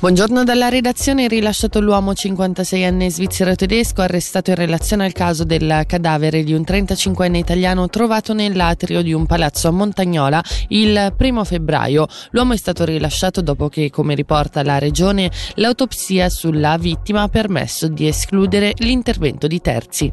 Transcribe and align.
Buongiorno 0.00 0.44
dalla 0.44 0.70
redazione. 0.70 1.28
Rilasciato 1.28 1.78
l'uomo 1.78 2.12
56enne 2.12 3.08
svizzero-tedesco 3.08 4.00
arrestato 4.00 4.48
in 4.48 4.56
relazione 4.56 5.04
al 5.04 5.12
caso 5.12 5.44
del 5.44 5.84
cadavere 5.86 6.42
di 6.42 6.54
un 6.54 6.62
35enne 6.62 7.36
italiano 7.36 7.86
trovato 7.90 8.32
nell'atrio 8.32 9.02
di 9.02 9.12
un 9.12 9.26
palazzo 9.26 9.68
a 9.68 9.72
Montagnola 9.72 10.42
il 10.68 11.12
primo 11.18 11.44
febbraio. 11.44 12.06
L'uomo 12.30 12.54
è 12.54 12.56
stato 12.56 12.86
rilasciato 12.86 13.42
dopo 13.42 13.68
che, 13.68 13.90
come 13.90 14.14
riporta 14.14 14.62
la 14.62 14.78
regione, 14.78 15.30
l'autopsia 15.56 16.30
sulla 16.30 16.78
vittima 16.78 17.20
ha 17.20 17.28
permesso 17.28 17.86
di 17.86 18.08
escludere 18.08 18.72
l'intervento 18.78 19.46
di 19.46 19.60
terzi. 19.60 20.10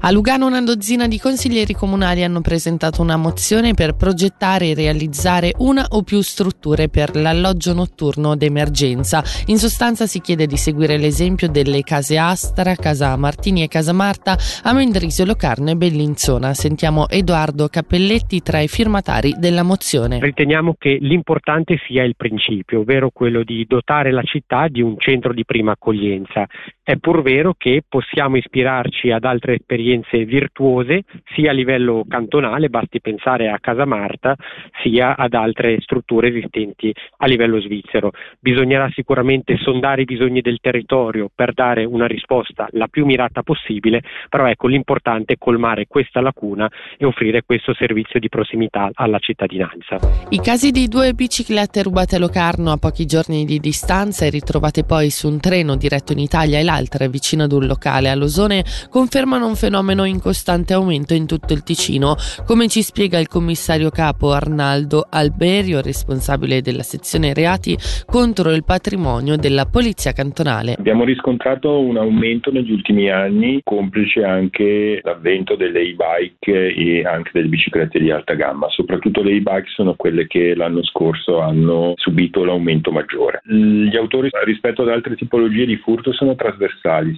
A 0.00 0.10
Lugano 0.10 0.46
una 0.46 0.60
dozzina 0.62 1.06
di 1.06 1.18
consiglieri 1.18 1.74
comunali 1.74 2.24
hanno 2.24 2.40
presentato 2.40 3.02
una 3.02 3.16
mozione 3.16 3.74
per 3.74 3.94
progettare 3.94 4.70
e 4.70 4.74
realizzare 4.74 5.52
una 5.58 5.86
o 5.90 6.02
più 6.02 6.20
strutture 6.20 6.88
per 6.88 7.14
l'alloggio 7.14 7.72
notturno 7.72 8.34
d'emergenza. 8.34 9.22
In 9.46 9.58
sostanza 9.58 10.06
si 10.06 10.20
chiede 10.20 10.46
di 10.46 10.56
seguire 10.56 10.98
l'esempio 10.98 11.48
delle 11.48 11.82
case 11.82 12.18
Astra, 12.18 12.74
Casa 12.74 13.16
Martini 13.16 13.62
e 13.62 13.68
Casa 13.68 13.92
Marta 13.92 14.36
a 14.62 14.72
Mendrisio, 14.72 15.24
Locarno 15.24 15.70
e 15.70 15.76
Bellinzona. 15.76 16.52
Sentiamo 16.54 17.08
Edoardo 17.08 17.68
Cappelletti 17.68 18.42
tra 18.42 18.60
i 18.60 18.68
firmatari 18.68 19.34
della 19.38 19.62
mozione. 19.62 20.18
Riteniamo 20.20 20.74
che 20.78 20.98
l'importante 21.00 21.78
sia 21.86 22.02
il 22.02 22.16
principio, 22.16 22.80
ovvero 22.80 23.10
quello 23.12 23.44
di 23.44 23.64
dotare 23.68 24.10
la 24.10 24.22
città 24.22 24.66
di 24.68 24.82
un 24.82 24.96
centro 24.98 25.32
di 25.32 25.44
prima 25.44 25.72
accoglienza. 25.72 26.46
È 26.84 26.96
pur 26.96 27.22
vero 27.22 27.54
che 27.56 27.84
possiamo 27.88 28.36
ispirarci 28.36 29.12
ad 29.12 29.22
altre 29.22 29.54
esperienze 29.54 30.24
virtuose 30.24 31.04
sia 31.32 31.50
a 31.50 31.54
livello 31.54 32.04
cantonale, 32.08 32.70
basti 32.70 33.00
pensare 33.00 33.48
a 33.48 33.60
Casa 33.60 33.84
Marta, 33.84 34.34
sia 34.82 35.14
ad 35.16 35.32
altre 35.34 35.80
strutture 35.80 36.30
esistenti 36.30 36.92
a 37.18 37.26
livello 37.28 37.60
svizzero. 37.60 38.10
Bisognerà 38.40 38.90
sicuramente 38.90 39.58
sondare 39.58 40.02
i 40.02 40.06
bisogni 40.06 40.40
del 40.40 40.58
territorio 40.60 41.30
per 41.32 41.52
dare 41.52 41.84
una 41.84 42.06
risposta 42.06 42.66
la 42.72 42.88
più 42.88 43.04
mirata 43.04 43.44
possibile, 43.44 44.02
però 44.28 44.48
ecco 44.48 44.66
l'importante 44.66 45.34
è 45.34 45.38
colmare 45.38 45.86
questa 45.86 46.20
lacuna 46.20 46.68
e 46.98 47.04
offrire 47.04 47.44
questo 47.46 47.74
servizio 47.74 48.18
di 48.18 48.28
prossimità 48.28 48.90
alla 48.94 49.20
cittadinanza. 49.20 50.00
I 50.30 50.40
casi 50.40 50.72
di 50.72 50.88
due 50.88 51.12
biciclette 51.12 51.84
rubate 51.84 52.16
a 52.16 52.18
Locarno 52.18 52.72
a 52.72 52.76
pochi 52.76 53.06
giorni 53.06 53.44
di 53.44 53.60
distanza 53.60 54.24
e 54.24 54.30
ritrovate 54.30 54.82
poi 54.82 55.10
su 55.10 55.28
un 55.28 55.38
treno 55.38 55.76
diretto 55.76 56.10
in 56.10 56.18
Italia 56.18 56.58
e 56.58 56.70
l'altra 56.72 57.06
vicino 57.06 57.44
ad 57.44 57.52
un 57.52 57.66
locale 57.66 58.08
a 58.08 58.14
Losone 58.14 58.64
confermano 58.88 59.46
un 59.46 59.56
fenomeno 59.56 60.04
in 60.04 60.20
costante 60.20 60.72
aumento 60.72 61.12
in 61.12 61.26
tutto 61.26 61.52
il 61.52 61.62
Ticino, 61.62 62.16
come 62.46 62.68
ci 62.68 62.82
spiega 62.82 63.18
il 63.18 63.28
commissario 63.28 63.90
capo 63.90 64.32
Arnaldo 64.32 65.06
Alberio, 65.08 65.82
responsabile 65.82 66.62
della 66.62 66.82
sezione 66.82 67.34
reati 67.34 67.76
contro 68.06 68.50
il 68.52 68.64
patrimonio 68.64 69.36
della 69.36 69.66
Polizia 69.66 70.12
Cantonale. 70.12 70.76
Abbiamo 70.78 71.04
riscontrato 71.04 71.78
un 71.78 71.98
aumento 71.98 72.50
negli 72.50 72.72
ultimi 72.72 73.10
anni, 73.10 73.60
complice 73.62 74.24
anche 74.24 75.00
l'avvento 75.02 75.56
delle 75.56 75.80
e-bike 75.80 76.74
e 76.74 77.04
anche 77.04 77.30
delle 77.34 77.48
biciclette 77.48 77.98
di 77.98 78.10
alta 78.10 78.34
gamma. 78.34 78.68
Soprattutto 78.70 79.22
le 79.22 79.32
e-bike 79.32 79.68
sono 79.74 79.94
quelle 79.94 80.26
che 80.26 80.54
l'anno 80.54 80.82
scorso 80.84 81.40
hanno 81.40 81.92
subito 81.96 82.44
l'aumento 82.44 82.90
maggiore. 82.90 83.42
Gli 83.44 83.96
autori 83.96 84.30
rispetto 84.44 84.82
ad 84.82 84.88
altre 84.88 85.16
tipologie 85.16 85.66
di 85.66 85.76
furto 85.76 86.12
sono 86.12 86.34
trasversali. 86.34 86.61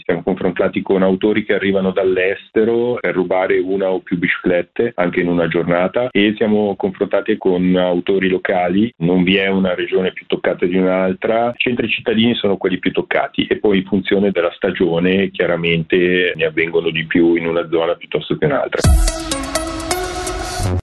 Siamo 0.05 0.23
confrontati 0.23 0.83
con 0.83 1.03
autori 1.03 1.45
che 1.45 1.55
arrivano 1.55 1.91
dall'estero 1.91 2.45
all'estero 2.55 2.99
per 3.01 3.15
rubare 3.15 3.59
una 3.59 3.91
o 3.91 4.01
più 4.01 4.19
biciclette 4.19 4.93
anche 4.97 5.21
in 5.21 5.29
una 5.29 5.49
giornata 5.49 6.09
e 6.11 6.35
siamo 6.37 6.75
confrontati 6.77 7.37
con 7.37 7.75
autori 7.77 8.29
locali, 8.29 8.93
non 8.99 9.23
vi 9.23 9.37
è 9.37 9.49
una 9.49 9.75
regione 9.75 10.13
più 10.13 10.27
toccata 10.27 10.67
di 10.67 10.77
un'altra, 10.77 11.51
i 11.51 11.59
centri 11.59 11.89
cittadini 11.89 12.35
sono 12.35 12.57
quelli 12.57 12.79
più 12.79 12.93
toccati 12.93 13.47
e 13.47 13.59
poi 13.59 13.79
in 13.79 13.85
funzione 13.85 14.31
della 14.31 14.53
stagione 14.53 15.31
chiaramente 15.31 16.33
ne 16.35 16.45
avvengono 16.45 16.91
di 16.91 17.05
più 17.05 17.35
in 17.35 17.47
una 17.47 17.69
zona 17.69 17.95
piuttosto 17.95 18.37
che 18.37 18.45
in 18.45 18.53
un'altra. 18.53 19.44